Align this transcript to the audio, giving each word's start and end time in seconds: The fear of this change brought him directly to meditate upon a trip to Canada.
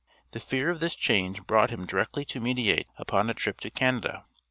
The 0.31 0.39
fear 0.39 0.71
of 0.71 0.79
this 0.79 0.95
change 0.95 1.43
brought 1.45 1.69
him 1.69 1.85
directly 1.85 2.25
to 2.25 2.39
meditate 2.41 2.87
upon 2.97 3.29
a 3.29 3.35
trip 3.35 3.59
to 3.59 3.69
Canada. 3.69 4.25